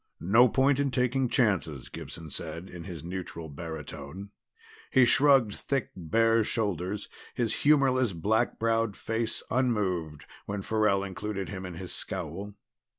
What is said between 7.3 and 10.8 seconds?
his humorless black browed face unmoved, when